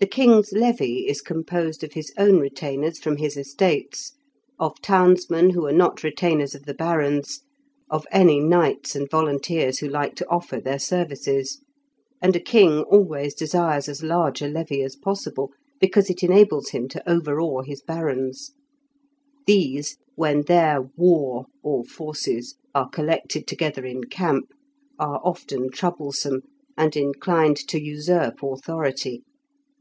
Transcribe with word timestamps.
The 0.00 0.08
king's 0.10 0.52
levy 0.52 1.06
is 1.06 1.22
composed 1.22 1.82
of 1.82 1.92
his 1.94 2.12
own 2.18 2.38
retainers 2.38 2.98
from 2.98 3.16
his 3.16 3.36
estates, 3.38 4.12
of 4.58 4.78
townsmen, 4.82 5.50
who 5.50 5.64
are 5.66 5.72
not 5.72 6.02
retainers 6.02 6.54
of 6.54 6.64
the 6.66 6.74
barons, 6.74 7.40
of 7.88 8.04
any 8.10 8.38
knights 8.40 8.94
and 8.94 9.08
volunteers 9.08 9.78
who 9.78 9.88
like 9.88 10.14
to 10.16 10.28
offer 10.28 10.60
their 10.60 10.80
services; 10.80 11.60
and 12.20 12.34
a 12.36 12.40
king 12.40 12.80
always 12.82 13.34
desires 13.34 13.88
as 13.88 14.02
large 14.02 14.42
a 14.42 14.48
levy 14.48 14.82
as 14.82 14.94
possible, 14.94 15.52
because 15.80 16.10
it 16.10 16.22
enables 16.22 16.70
him 16.70 16.86
to 16.88 17.08
overawe 17.10 17.62
his 17.62 17.80
barons. 17.80 18.50
These, 19.46 19.96
when 20.16 20.42
their 20.42 20.82
"war", 20.96 21.46
or 21.62 21.82
forces, 21.84 22.56
are 22.74 22.90
collected 22.90 23.46
together 23.46 23.86
in 23.86 24.04
camp, 24.04 24.50
are 24.98 25.20
often 25.24 25.70
troublesome, 25.70 26.42
and 26.76 26.94
inclined 26.96 27.56
to 27.68 27.80
usurp 27.80 28.42
authority. 28.42 29.22